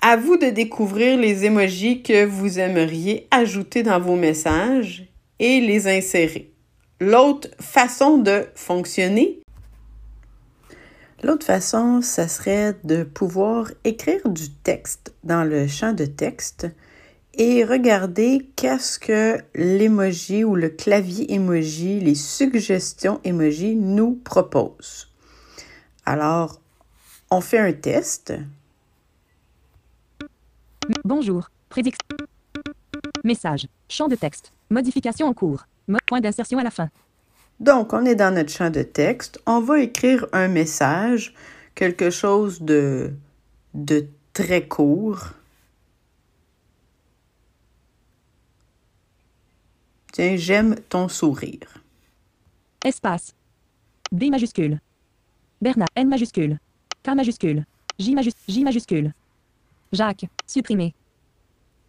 à 0.00 0.16
vous 0.16 0.36
de 0.36 0.46
découvrir 0.46 1.18
les 1.18 1.44
émojis 1.44 2.02
que 2.02 2.24
vous 2.24 2.58
aimeriez 2.58 3.26
ajouter 3.30 3.82
dans 3.82 3.98
vos 3.98 4.16
messages 4.16 5.04
et 5.38 5.60
les 5.60 5.88
insérer. 5.88 6.52
L'autre 7.00 7.48
façon 7.60 8.18
de 8.18 8.46
fonctionner, 8.54 9.40
L'autre 11.22 11.44
façon, 11.44 12.00
ça 12.00 12.28
serait 12.28 12.76
de 12.84 13.02
pouvoir 13.02 13.70
écrire 13.84 14.28
du 14.28 14.50
texte 14.50 15.12
dans 15.24 15.42
le 15.42 15.66
champ 15.66 15.92
de 15.92 16.04
texte 16.04 16.68
et 17.34 17.64
regarder 17.64 18.48
qu'est-ce 18.54 19.00
que 19.00 19.38
l'emoji 19.54 20.44
ou 20.44 20.54
le 20.54 20.68
clavier 20.68 21.32
emoji, 21.32 21.98
les 21.98 22.14
suggestions 22.14 23.20
emoji 23.24 23.74
nous 23.74 24.14
proposent. 24.14 25.08
Alors, 26.04 26.60
on 27.30 27.40
fait 27.40 27.58
un 27.58 27.72
test. 27.72 28.32
Bonjour. 31.04 31.50
Prédiction. 31.68 32.16
Message. 33.24 33.66
Champ 33.88 34.08
de 34.08 34.14
texte. 34.14 34.52
Modification 34.70 35.26
en 35.26 35.34
cours. 35.34 35.66
Point 36.06 36.20
d'insertion 36.20 36.58
à 36.58 36.64
la 36.64 36.70
fin. 36.70 36.90
Donc, 37.60 37.92
on 37.92 38.04
est 38.04 38.14
dans 38.14 38.34
notre 38.34 38.52
champ 38.52 38.70
de 38.70 38.82
texte. 38.82 39.40
On 39.46 39.60
va 39.60 39.80
écrire 39.80 40.26
un 40.32 40.48
message, 40.48 41.34
quelque 41.74 42.10
chose 42.10 42.62
de, 42.62 43.12
de 43.74 44.06
très 44.32 44.66
court. 44.68 45.30
Tiens, 50.12 50.36
j'aime 50.36 50.76
ton 50.88 51.08
sourire. 51.08 51.82
Espace. 52.84 53.34
B 54.12 54.30
majuscule. 54.30 54.80
Bernard. 55.60 55.88
N 55.96 56.08
majuscule. 56.08 56.58
K 57.02 57.14
majuscule. 57.14 57.64
J, 57.98 58.14
J 58.48 58.64
majuscule. 58.64 59.12
Jacques. 59.92 60.26
Supprimé. 60.46 60.94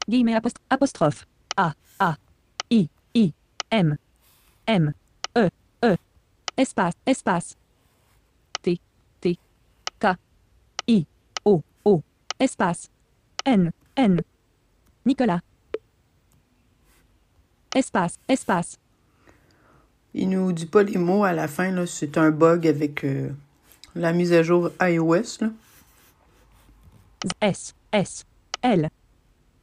Guillemets 0.07 0.35
apost- 0.35 0.57
apostrophe. 0.69 1.27
A. 1.55 1.73
A. 1.99 2.15
I. 2.71 2.89
I. 3.13 3.33
M. 3.71 3.97
M. 4.67 4.93
E. 5.35 5.49
E. 5.83 5.97
Espace. 6.57 6.95
Espace. 7.05 7.55
T. 8.61 8.79
T. 9.21 9.37
K. 9.99 10.15
I. 10.87 11.05
O. 11.45 11.63
O. 11.85 12.01
Espace. 12.39 12.89
N. 13.45 13.71
N. 13.95 14.21
Nicolas. 15.05 15.41
Espace. 17.73 18.17
Espace. 18.27 18.77
Il 20.13 20.29
nous 20.29 20.51
dit 20.51 20.65
pas 20.65 20.83
les 20.83 20.97
mots 20.97 21.23
à 21.23 21.33
la 21.33 21.47
fin, 21.47 21.71
là. 21.71 21.85
C'est 21.85 22.17
un 22.17 22.31
bug 22.31 22.67
avec 22.67 23.03
euh, 23.03 23.29
la 23.95 24.11
mise 24.11 24.33
à 24.33 24.41
jour 24.41 24.71
iOS, 24.81 25.37
là. 25.41 25.51
S, 27.41 27.75
S, 27.91 28.25
L. 28.61 28.89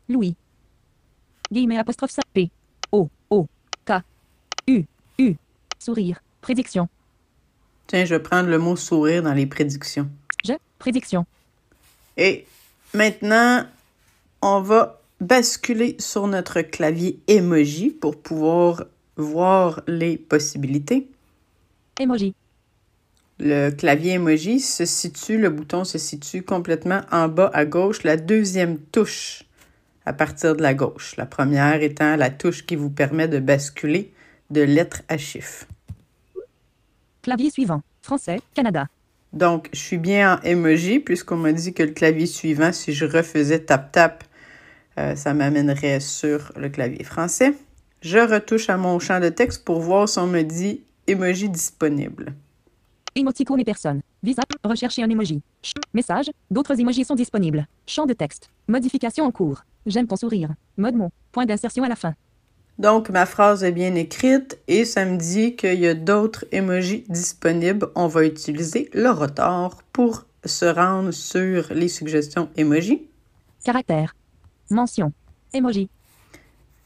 Louis. 0.09 0.37
Guillemets 1.51 1.79
apostrophe 1.79 2.19
P, 2.33 2.51
O, 2.93 3.09
O, 3.31 3.47
K, 3.85 4.03
U, 4.69 4.85
U. 5.19 5.35
Sourire. 5.79 6.23
Prédiction. 6.41 6.89
Tiens, 7.87 8.05
je 8.05 8.15
vais 8.15 8.23
prendre 8.23 8.49
le 8.49 8.59
mot 8.59 8.77
sourire 8.77 9.23
dans 9.23 9.35
les 9.35 9.47
prédictions. 9.47 10.09
Je, 10.45 10.53
prédiction. 10.79 11.25
Et 12.17 12.47
maintenant, 12.95 13.65
on 14.43 14.61
va 14.61 15.01
basculer 15.21 15.97
sur 15.99 16.27
notre 16.27 16.61
clavier 16.63 17.19
emoji 17.27 17.91
pour 17.91 18.21
pouvoir 18.21 18.85
voir 19.17 19.83
les 19.87 20.17
possibilités. 20.17 21.09
Emoji. 21.99 22.35
Le 23.39 23.71
clavier 23.71 24.13
emoji 24.13 24.61
se 24.61 24.85
situe, 24.85 25.39
le 25.39 25.51
bouton 25.51 25.85
se 25.85 25.99
situe 25.99 26.43
complètement 26.43 27.03
en 27.11 27.29
bas 27.29 27.51
à 27.53 27.65
gauche, 27.65 28.03
la 28.03 28.17
deuxième 28.17 28.79
touche 28.79 29.45
à 30.07 30.13
partir 30.13 30.57
de 30.57 30.63
la 30.63 30.75
gauche. 30.75 31.17
La 31.17 31.27
première 31.27 31.83
étant 31.83 32.17
la 32.17 32.31
touche 32.31 32.65
qui 32.65 32.77
vous 32.77 32.91
permet 32.91 33.29
de 33.29 33.39
basculer 33.39 34.13
de 34.51 34.61
lettre 34.63 35.03
à 35.09 35.19
chiffre. 35.19 35.67
Clavier 37.23 37.51
suivant. 37.51 37.83
Français, 38.03 38.41
Canada. 38.55 38.87
Donc, 39.33 39.69
je 39.73 39.79
suis 39.81 39.99
bien 39.99 40.37
en 40.37 40.43
emoji 40.43 41.01
puisqu'on 41.01 41.37
m'a 41.37 41.53
dit 41.53 41.75
que 41.75 41.83
le 41.83 41.91
clavier 41.91 42.27
suivant, 42.27 42.73
si 42.73 42.93
je 42.93 43.05
refaisais 43.05 43.59
tap-tap, 43.59 44.23
euh, 44.99 45.15
ça 45.17 45.35
m'amènerait 45.35 46.01
sur 46.01 46.53
le 46.57 46.69
clavier 46.69 47.03
français. 47.05 47.53
Je 48.01 48.19
retouche 48.19 48.71
à 48.71 48.77
mon 48.77 48.99
champ 48.99 49.21
de 49.21 49.29
texte 49.29 49.65
pour 49.65 49.81
voir 49.81 50.09
si 50.09 50.19
on 50.21 50.27
me 50.29 50.43
dit 50.43 50.83
emoji 51.09 51.49
disponible. 51.49 52.33
Émoticône 53.17 53.61
et 53.61 53.65
personne. 53.65 54.01
Visa. 54.23 54.43
Rechercher 54.63 55.03
un 55.03 55.11
emoji. 55.11 55.43
Ch- 55.63 55.73
Message. 55.95 56.31
D'autres 56.51 56.79
emojis 56.79 57.05
sont 57.05 57.15
disponibles. 57.15 57.67
Champ 57.87 58.07
de 58.07 58.13
texte. 58.13 58.51
Modification 58.69 59.25
en 59.25 59.31
cours. 59.33 59.65
J'aime 59.87 60.07
ton 60.07 60.17
sourire. 60.17 60.51
Mode 60.77 60.95
mot. 60.95 61.11
Point 61.33 61.47
d'insertion 61.47 61.83
à 61.83 61.89
la 61.89 61.97
fin. 61.97 62.15
Donc, 62.79 63.09
ma 63.09 63.25
phrase 63.25 63.65
est 63.65 63.73
bien 63.73 63.95
écrite 63.95 64.59
et 64.69 64.85
ça 64.85 65.07
me 65.07 65.17
dit 65.17 65.57
qu'il 65.57 65.81
y 65.81 65.87
a 65.87 65.95
d'autres 65.95 66.45
emojis 66.53 67.05
disponibles. 67.09 67.89
On 67.95 68.07
va 68.07 68.25
utiliser 68.25 68.91
le 68.93 69.11
rotor 69.11 69.83
pour 69.93 70.27
se 70.45 70.67
rendre 70.67 71.11
sur 71.11 71.73
les 71.73 71.89
suggestions 71.89 72.51
emoji. 72.57 73.09
Caractère. 73.65 74.15
Mention. 74.71 75.13
Emoji. 75.55 75.89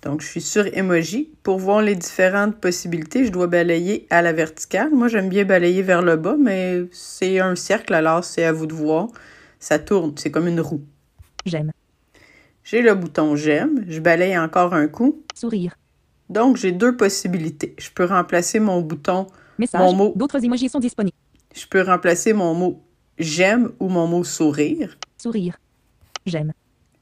Donc, 0.03 0.23
je 0.23 0.29
suis 0.29 0.41
sur 0.41 0.67
emoji. 0.67 1.31
Pour 1.43 1.59
voir 1.59 1.83
les 1.83 1.97
différentes 1.97 2.57
possibilités, 2.57 3.25
je 3.25 3.33
dois 3.33 3.49
balayer 3.49 4.07
à 4.11 4.23
la 4.23 4.33
verticale. 4.33 4.91
Moi, 4.95 5.09
j'aime 5.09 5.29
bien 5.29 5.45
balayer 5.45 5.83
vers 5.83 6.03
le 6.03 6.17
bas, 6.17 6.37
mais 6.39 6.85
c'est 6.93 7.41
un 7.41 7.57
cercle, 7.57 7.95
alors 7.95 8.25
c'est 8.25 8.45
à 8.45 8.53
vous 8.53 8.67
de 8.67 8.75
voir. 8.75 9.09
Ça 9.59 9.79
tourne, 9.79 10.15
c'est 10.17 10.31
comme 10.31 10.47
une 10.47 10.61
roue. 10.61 10.83
J'aime. 11.45 11.73
J'ai 12.71 12.83
le 12.83 12.95
bouton 12.95 13.35
j'aime. 13.35 13.85
Je 13.89 13.99
balaye 13.99 14.39
encore 14.39 14.75
un 14.75 14.87
coup. 14.87 15.25
Sourire. 15.35 15.75
Donc, 16.29 16.57
j'ai 16.57 16.71
deux 16.71 16.97
possibilités. 16.97 17.75
Je 17.81 17.91
peux 17.91 18.05
remplacer 18.05 18.61
mon 18.61 18.81
bouton, 18.81 19.27
Message. 19.59 19.81
Mon 19.81 19.93
mot. 19.93 20.13
D'autres 20.15 20.45
emojis 20.45 20.69
sont 20.69 20.79
disponibles. 20.79 21.17
je 21.53 21.67
peux 21.67 21.83
remplacer 21.83 22.33
mon 22.33 22.55
mot 22.55 22.81
j'aime 23.19 23.73
ou 23.81 23.89
mon 23.89 24.07
mot 24.07 24.23
sourire. 24.23 24.97
Sourire. 25.19 25.59
J'aime. 26.27 26.53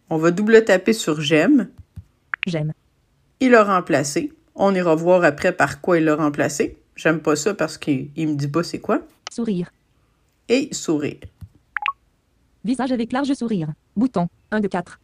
On 0.09 0.17
va 0.17 0.31
double 0.31 0.65
taper 0.65 0.95
sur 0.95 1.21
j'aime. 1.21 1.69
J'aime. 2.47 2.73
Il 3.41 3.55
a 3.55 3.63
remplacé. 3.63 4.33
On 4.55 4.75
ira 4.75 4.95
voir 4.95 5.23
après 5.23 5.53
par 5.53 5.83
quoi 5.83 5.99
il 5.99 6.05
l'a 6.05 6.17
remplacé. 6.17 6.79
J'aime 6.97 7.21
pas 7.21 7.37
ça 7.37 7.53
parce 7.53 7.77
qu'il 7.77 8.09
il 8.17 8.29
me 8.29 8.37
dit 8.37 8.49
pas 8.49 8.63
c'est 8.63 8.81
quoi. 8.81 9.03
Sourire. 9.31 9.71
Et 10.49 10.71
sourire. 10.73 11.21
Visage 12.65 12.91
avec 12.91 13.13
large 13.13 13.35
sourire. 13.35 13.69
Bouton. 13.95 14.29
1 14.51 14.61
de 14.61 14.69
4. 14.69 14.99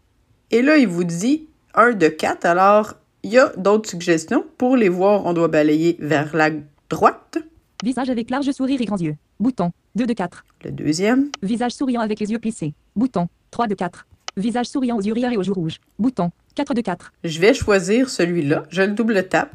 Et 0.50 0.62
là, 0.62 0.76
il 0.76 0.88
vous 0.88 1.04
dit 1.04 1.48
1 1.74 1.92
de 1.92 2.08
4. 2.08 2.44
Alors, 2.46 2.94
il 3.22 3.32
y 3.32 3.38
a 3.38 3.52
d'autres 3.56 3.88
suggestions. 3.88 4.44
Pour 4.58 4.76
les 4.76 4.88
voir, 4.88 5.26
on 5.26 5.32
doit 5.32 5.48
balayer 5.48 5.96
vers 5.98 6.34
la 6.36 6.50
droite. 6.90 7.38
Visage 7.82 8.10
avec 8.10 8.30
large 8.30 8.50
sourire 8.52 8.80
et 8.80 8.84
grands 8.84 8.98
yeux. 8.98 9.16
Bouton. 9.40 9.72
2 9.96 10.06
de 10.06 10.12
4. 10.12 10.44
Le 10.64 10.70
deuxième. 10.70 11.30
Visage 11.42 11.72
souriant 11.72 12.00
avec 12.00 12.20
les 12.20 12.30
yeux 12.30 12.38
plissés. 12.38 12.74
Bouton. 12.96 13.28
3 13.50 13.66
de 13.66 13.74
4. 13.74 14.06
Visage 14.36 14.66
souriant 14.66 14.96
aux 14.96 15.02
yeux 15.02 15.12
rieurs 15.12 15.32
et 15.32 15.36
aux 15.36 15.42
joues 15.42 15.54
rouges. 15.54 15.80
Bouton. 15.98 16.30
4 16.54 16.74
de 16.74 16.80
4. 16.80 17.12
Je 17.24 17.40
vais 17.40 17.54
choisir 17.54 18.08
celui-là. 18.08 18.64
Je 18.68 18.82
le 18.82 18.92
double 18.92 19.28
tape. 19.28 19.54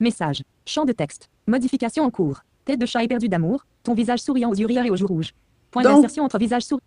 Message. 0.00 0.42
Champ 0.66 0.84
de 0.84 0.92
texte. 0.92 1.28
Modification 1.46 2.04
en 2.04 2.10
cours. 2.10 2.42
Tête 2.64 2.78
de 2.78 2.86
chat 2.86 3.02
éperdu 3.02 3.28
d'amour. 3.28 3.66
Ton 3.82 3.94
visage 3.94 4.20
souriant 4.20 4.50
aux 4.50 4.54
yeux 4.54 4.66
rieurs 4.66 4.84
et 4.84 4.90
aux 4.90 4.96
joues 4.96 5.06
rouges. 5.06 5.32
Point 5.70 5.82
d'insertion 5.82 6.24
entre 6.24 6.38
visage 6.38 6.62
souriant. 6.62 6.82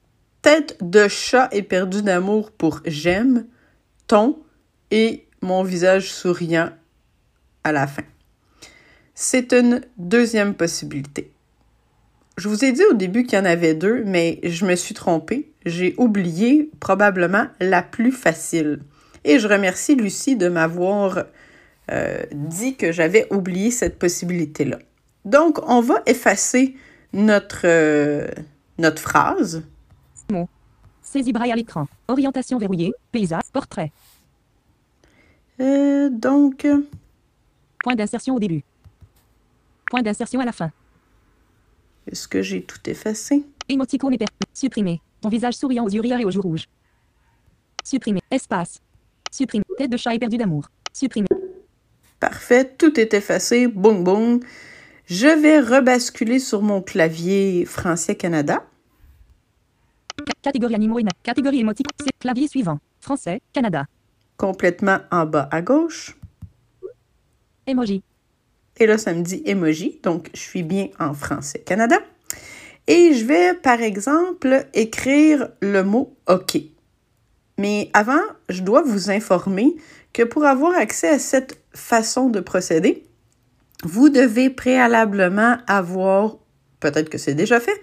Tête 0.45 0.77
de 0.79 1.07
chat 1.07 1.49
éperdu 1.53 2.03
d'amour 2.03 2.51
pour 2.51 2.81
j'aime, 2.85 3.47
ton 4.05 4.37
et 4.91 5.25
mon 5.41 5.63
visage 5.63 6.13
souriant 6.13 6.69
à 7.63 7.71
la 7.71 7.87
fin. 7.87 8.03
C'est 9.15 9.53
une 9.53 9.81
deuxième 9.97 10.53
possibilité. 10.53 11.31
Je 12.37 12.47
vous 12.47 12.63
ai 12.63 12.73
dit 12.73 12.83
au 12.91 12.93
début 12.93 13.23
qu'il 13.23 13.39
y 13.39 13.41
en 13.41 13.45
avait 13.45 13.73
deux, 13.73 14.03
mais 14.05 14.39
je 14.43 14.67
me 14.67 14.75
suis 14.75 14.93
trompée. 14.93 15.51
J'ai 15.65 15.95
oublié 15.97 16.69
probablement 16.79 17.47
la 17.59 17.81
plus 17.81 18.11
facile. 18.11 18.81
Et 19.23 19.39
je 19.39 19.47
remercie 19.47 19.95
Lucie 19.95 20.35
de 20.35 20.47
m'avoir 20.47 21.23
euh, 21.89 22.19
dit 22.33 22.75
que 22.75 22.91
j'avais 22.91 23.25
oublié 23.33 23.71
cette 23.71 23.97
possibilité-là. 23.97 24.77
Donc, 25.25 25.57
on 25.67 25.81
va 25.81 26.03
effacer 26.05 26.75
notre, 27.13 27.61
euh, 27.63 28.27
notre 28.77 29.01
phrase. 29.01 29.63
Saisie 31.15 31.31
braille 31.31 31.53
à 31.53 31.55
l'écran. 31.55 31.87
Orientation 32.09 32.57
verrouillée. 32.57 32.91
Paysage. 33.13 33.43
Portrait. 33.53 33.89
Euh, 35.61 36.09
donc, 36.09 36.67
Point 37.81 37.95
d'insertion 37.95 38.35
au 38.35 38.39
début. 38.39 38.63
Point 39.89 40.01
d'insertion 40.01 40.41
à 40.41 40.45
la 40.45 40.51
fin. 40.51 40.71
est-ce 42.11 42.27
que 42.27 42.41
j'ai 42.41 42.63
tout 42.63 42.79
effacé? 42.89 43.45
Émoticône 43.69 44.13
et 44.13 44.17
per... 44.17 44.25
Supprimer. 44.53 44.99
Ton 45.21 45.29
visage 45.29 45.53
souriant 45.53 45.85
aux 45.85 45.89
yeux 45.89 46.01
rieurs 46.01 46.19
et 46.19 46.25
aux 46.25 46.31
joues 46.31 46.41
rouges. 46.41 46.65
Supprimer. 47.85 48.19
Espace. 48.29 48.81
Supprimer. 49.31 49.63
Tête 49.77 49.91
de 49.91 49.97
chat 49.97 50.13
éperdu 50.15 50.35
d'amour. 50.35 50.65
Supprimer. 50.91 51.29
Parfait, 52.19 52.65
tout 52.77 52.99
est 52.99 53.13
effacé. 53.13 53.67
Boum, 53.67 54.03
boum. 54.03 54.41
Je 55.05 55.27
vais 55.27 55.61
rebasculer 55.61 56.39
sur 56.39 56.61
mon 56.61 56.81
clavier 56.81 57.63
français-Canada. 57.63 58.55
Ca- 58.55 58.67
Catégorie 60.45 60.75
animaux 60.75 60.99
et 60.99 61.03
na- 61.03 61.09
Catégorie 61.23 61.59
émotique. 61.61 61.87
C'est 61.99 62.15
clavier 62.19 62.47
suivant. 62.47 62.77
Français. 63.01 63.41
Canada. 63.51 63.85
complètement 64.37 64.99
en 65.11 65.25
bas 65.25 65.47
à 65.51 65.61
gauche. 65.63 66.15
Emoji. 67.65 68.03
Et 68.77 68.85
là, 68.85 68.97
ça 68.99 69.13
me 69.13 69.23
dit 69.23 69.41
emoji, 69.45 69.99
donc 70.03 70.29
je 70.35 70.39
suis 70.41 70.61
bien 70.61 70.89
en 70.99 71.13
français 71.13 71.59
Canada. 71.65 71.97
Et 72.87 73.13
je 73.13 73.25
vais, 73.25 73.53
par 73.55 73.81
exemple, 73.81 74.67
écrire 74.75 75.47
le 75.61 75.81
mot 75.83 76.15
OK. 76.27 76.57
Mais 77.57 77.89
avant, 77.93 78.21
je 78.49 78.61
dois 78.61 78.83
vous 78.83 79.09
informer 79.09 79.75
que 80.13 80.21
pour 80.23 80.45
avoir 80.45 80.75
accès 80.75 81.09
à 81.09 81.17
cette 81.19 81.59
façon 81.73 82.29
de 82.29 82.39
procéder, 82.41 83.03
vous 83.83 84.09
devez 84.09 84.49
préalablement 84.49 85.57
avoir, 85.67 86.35
peut-être 86.81 87.09
que 87.09 87.17
c'est 87.17 87.33
déjà 87.33 87.59
fait, 87.59 87.79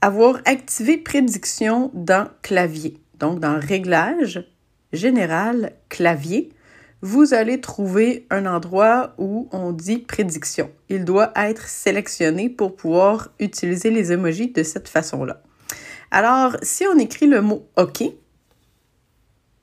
avoir 0.00 0.40
activé 0.44 0.96
prédiction 0.96 1.90
dans 1.94 2.28
clavier. 2.42 2.98
Donc, 3.18 3.40
dans 3.40 3.60
réglage 3.60 4.44
général 4.92 5.72
clavier, 5.88 6.50
vous 7.02 7.32
allez 7.32 7.60
trouver 7.60 8.26
un 8.30 8.46
endroit 8.46 9.14
où 9.18 9.48
on 9.52 9.72
dit 9.72 9.98
prédiction. 9.98 10.70
Il 10.88 11.04
doit 11.04 11.32
être 11.36 11.68
sélectionné 11.68 12.48
pour 12.50 12.76
pouvoir 12.76 13.30
utiliser 13.38 13.90
les 13.90 14.12
emojis 14.12 14.48
de 14.48 14.62
cette 14.62 14.88
façon-là. 14.88 15.42
Alors, 16.10 16.56
si 16.62 16.84
on 16.86 16.98
écrit 16.98 17.26
le 17.26 17.40
mot 17.40 17.66
OK, 17.76 18.02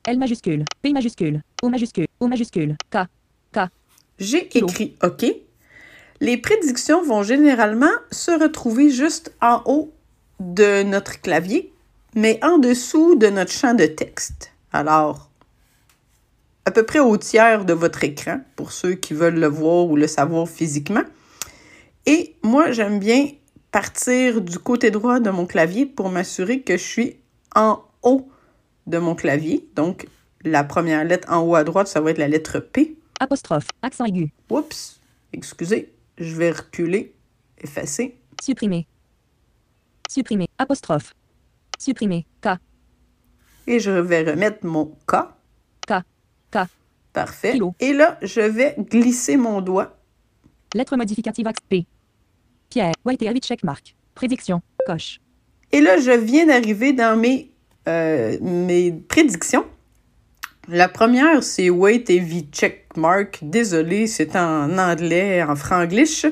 L 0.06 0.18
majuscule. 0.18 0.64
P 0.80 0.92
majuscule. 0.92 1.42
O 1.62 1.68
majuscule. 1.68 2.06
O 2.18 2.28
majuscule. 2.28 2.76
K. 2.90 2.98
K. 3.52 3.58
j'ai 4.18 4.48
écrit 4.56 4.96
OK, 5.02 5.26
les 6.20 6.38
prédictions 6.38 7.02
vont 7.02 7.22
généralement 7.22 7.92
se 8.10 8.30
retrouver 8.30 8.88
juste 8.88 9.36
en 9.42 9.62
haut 9.66 9.92
de 10.40 10.82
notre 10.82 11.20
clavier, 11.20 11.72
mais 12.14 12.38
en 12.42 12.58
dessous 12.58 13.16
de 13.16 13.28
notre 13.28 13.52
champ 13.52 13.74
de 13.74 13.86
texte. 13.86 14.52
Alors, 14.72 15.30
à 16.64 16.70
peu 16.70 16.84
près 16.84 16.98
au 16.98 17.16
tiers 17.16 17.64
de 17.64 17.72
votre 17.72 18.04
écran, 18.04 18.40
pour 18.56 18.72
ceux 18.72 18.94
qui 18.94 19.14
veulent 19.14 19.38
le 19.38 19.46
voir 19.46 19.86
ou 19.86 19.96
le 19.96 20.06
savoir 20.06 20.48
physiquement. 20.48 21.04
Et 22.06 22.36
moi, 22.42 22.72
j'aime 22.72 22.98
bien 22.98 23.28
partir 23.70 24.40
du 24.40 24.58
côté 24.58 24.90
droit 24.90 25.20
de 25.20 25.30
mon 25.30 25.46
clavier 25.46 25.86
pour 25.86 26.10
m'assurer 26.10 26.60
que 26.60 26.76
je 26.76 26.82
suis 26.82 27.16
en 27.54 27.82
haut 28.02 28.28
de 28.86 28.98
mon 28.98 29.14
clavier. 29.14 29.68
Donc, 29.76 30.06
la 30.44 30.64
première 30.64 31.04
lettre 31.04 31.30
en 31.30 31.40
haut 31.40 31.54
à 31.54 31.64
droite, 31.64 31.88
ça 31.88 32.00
va 32.00 32.10
être 32.10 32.18
la 32.18 32.28
lettre 32.28 32.60
P. 32.60 32.96
Apostrophe. 33.20 33.68
Accent 33.82 34.04
aigu. 34.04 34.30
Oups, 34.50 35.00
excusez, 35.32 35.92
je 36.18 36.34
vais 36.36 36.50
reculer, 36.50 37.14
effacer. 37.60 38.16
Supprimer. 38.40 38.86
Supprimer. 40.08 40.48
Apostrophe. 40.56 41.12
Supprimer. 41.78 42.26
K. 42.42 42.56
Et 43.66 43.78
je 43.78 43.90
vais 43.90 44.22
remettre 44.22 44.64
mon 44.64 44.86
K. 45.06 45.16
K. 45.86 46.02
K. 46.50 46.58
Parfait. 47.12 47.52
Kilo. 47.52 47.74
Et 47.78 47.92
là, 47.92 48.18
je 48.22 48.40
vais 48.40 48.74
glisser 48.78 49.36
mon 49.36 49.60
doigt. 49.60 49.98
Lettre 50.74 50.96
modificative 50.96 51.46
P. 51.68 51.86
Pierre. 52.70 52.94
White 53.04 53.22
et 53.22 53.40
checkmark. 53.40 53.94
Prédiction. 54.14 54.62
Coche. 54.86 55.20
Et 55.72 55.82
là, 55.82 55.98
je 55.98 56.12
viens 56.12 56.46
d'arriver 56.46 56.94
dans 56.94 57.18
mes, 57.18 57.52
euh, 57.86 58.38
mes 58.40 58.92
prédictions. 58.92 59.66
La 60.68 60.88
première, 60.88 61.42
c'est 61.42 61.68
Wait 61.68 62.04
et 62.08 62.18
V 62.18 62.46
check 62.50 62.96
mark. 62.96 63.38
Désolé, 63.42 64.06
c'est 64.06 64.36
en 64.36 64.78
anglais, 64.78 65.42
en 65.42 65.56
franglish. 65.56 66.26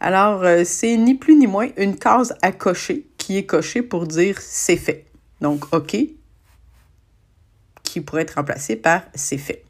Alors, 0.00 0.42
euh, 0.42 0.62
c'est 0.64 0.96
ni 0.96 1.14
plus 1.14 1.36
ni 1.36 1.46
moins 1.46 1.68
une 1.76 1.96
case 1.96 2.36
à 2.42 2.52
cocher 2.52 3.05
qui 3.26 3.38
est 3.38 3.44
cochée 3.46 3.82
pour 3.82 4.06
dire 4.06 4.36
c'est 4.40 4.76
fait. 4.76 5.04
Donc, 5.40 5.74
OK, 5.74 5.96
qui 7.82 8.00
pourrait 8.00 8.22
être 8.22 8.34
remplacé 8.36 8.76
par 8.76 9.02
c'est 9.16 9.36
fait. 9.36 9.64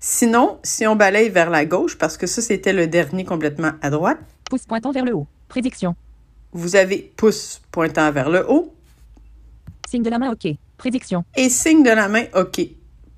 Sinon, 0.00 0.58
si 0.64 0.84
on 0.84 0.96
balaye 0.96 1.28
vers 1.28 1.48
la 1.48 1.64
gauche, 1.64 1.96
parce 1.96 2.16
que 2.16 2.26
ça, 2.26 2.42
c'était 2.42 2.72
le 2.72 2.88
dernier 2.88 3.24
complètement 3.24 3.70
à 3.82 3.90
droite, 3.90 4.18
Pouce 4.50 4.64
pointant 4.66 4.90
vers 4.90 5.04
le 5.04 5.14
haut. 5.14 5.28
Prédiction. 5.46 5.94
vous 6.52 6.74
avez 6.74 7.12
pouce 7.16 7.60
pointant 7.70 8.10
vers 8.10 8.30
le 8.30 8.44
haut, 8.50 8.74
Signe 9.88 10.02
de 10.02 10.10
la 10.10 10.18
main 10.18 10.32
OK. 10.32 10.48
Prédiction. 10.76 11.24
et 11.36 11.48
signe 11.50 11.84
de 11.84 11.90
la 11.90 12.08
main 12.08 12.24
OK. 12.34 12.60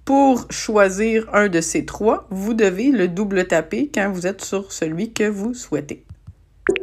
Pour 0.05 0.47
choisir 0.53 1.27
un 1.35 1.49
de 1.49 1.63
ces 1.63 1.87
trois, 1.87 2.27
vous 2.31 2.53
devez 2.53 2.91
le 2.91 3.09
double 3.09 3.47
taper 3.47 3.91
quand 3.95 4.13
vous 4.13 4.27
êtes 4.27 4.45
sur 4.45 4.73
celui 4.73 5.13
que 5.15 5.25
vous 5.25 5.55
souhaitez. 5.55 6.05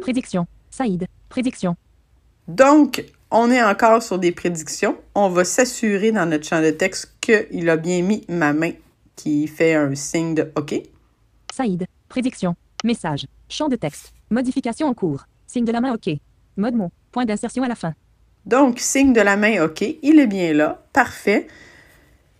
Prédiction. 0.00 0.46
Saïd. 0.70 1.06
Prédiction. 1.28 1.76
Donc, 2.48 3.04
on 3.30 3.50
est 3.50 3.62
encore 3.62 4.02
sur 4.02 4.18
des 4.18 4.32
prédictions. 4.32 4.96
On 5.14 5.28
va 5.28 5.44
s'assurer 5.44 6.12
dans 6.12 6.26
notre 6.26 6.46
champ 6.46 6.62
de 6.62 6.70
texte 6.70 7.12
qu'il 7.20 7.68
a 7.68 7.76
bien 7.76 8.02
mis 8.02 8.24
ma 8.28 8.52
main 8.52 8.72
qui 9.16 9.46
fait 9.46 9.74
un 9.74 9.94
signe 9.94 10.34
de 10.34 10.50
OK. 10.56 10.74
Saïd. 11.54 11.86
Prédiction. 12.08 12.54
Message. 12.84 13.26
Champ 13.48 13.68
de 13.68 13.76
texte. 13.76 14.12
Modification 14.30 14.86
en 14.86 14.94
cours. 14.94 15.24
Signe 15.46 15.64
de 15.64 15.72
la 15.72 15.80
main 15.80 15.94
OK. 15.94 16.08
Mode 16.56 16.74
mot. 16.74 16.90
Point 17.12 17.24
d'insertion 17.26 17.62
à 17.62 17.68
la 17.68 17.74
fin. 17.74 17.94
Donc, 18.46 18.78
signe 18.78 19.12
de 19.12 19.20
la 19.20 19.36
main 19.36 19.62
OK, 19.64 19.82
il 20.02 20.18
est 20.18 20.26
bien 20.26 20.54
là, 20.54 20.82
parfait. 20.94 21.48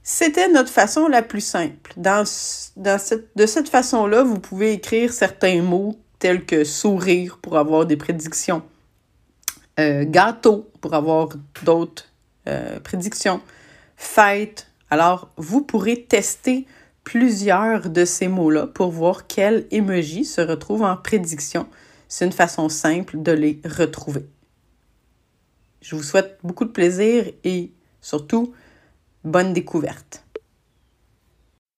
C'était 0.02 0.48
notre 0.48 0.70
façon 0.70 1.06
la 1.06 1.20
plus 1.22 1.42
simple. 1.42 1.92
Dans, 1.98 2.24
ce- 2.24 2.70
dans 2.76 2.98
cette, 2.98 3.28
de 3.36 3.44
cette 3.44 3.68
façon-là, 3.68 4.22
vous 4.22 4.38
pouvez 4.38 4.72
écrire 4.72 5.12
certains 5.12 5.60
mots 5.60 5.98
tels 6.18 6.46
que 6.46 6.64
sourire 6.64 7.38
pour 7.42 7.58
avoir 7.58 7.84
des 7.84 7.96
prédictions, 7.96 8.62
euh, 9.78 10.04
gâteau 10.04 10.70
pour 10.80 10.94
avoir 10.94 11.28
d'autres 11.64 12.06
euh, 12.48 12.80
prédictions, 12.80 13.40
fête. 13.96 14.68
Alors, 14.90 15.30
vous 15.36 15.62
pourrez 15.62 16.04
tester 16.04 16.66
plusieurs 17.04 17.88
de 17.88 18.04
ces 18.04 18.28
mots-là 18.28 18.66
pour 18.66 18.90
voir 18.90 19.26
quel 19.26 19.66
emoji 19.70 20.24
se 20.24 20.40
retrouve 20.40 20.82
en 20.82 20.96
prédiction. 20.96 21.66
C'est 22.08 22.24
une 22.24 22.32
façon 22.32 22.68
simple 22.68 23.22
de 23.22 23.32
les 23.32 23.60
retrouver. 23.64 24.26
Je 25.80 25.94
vous 25.94 26.02
souhaite 26.02 26.38
beaucoup 26.42 26.64
de 26.64 26.70
plaisir 26.70 27.30
et 27.44 27.72
surtout, 28.00 28.52
bonne 29.24 29.52
découverte. 29.52 30.24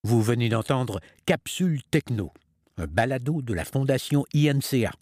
Vous 0.05 0.23
venez 0.23 0.49
d'entendre 0.49 1.01
Capsule 1.27 1.83
Techno, 1.91 2.33
un 2.79 2.87
balado 2.87 3.43
de 3.43 3.53
la 3.53 3.65
Fondation 3.65 4.25
INCA. 4.35 4.93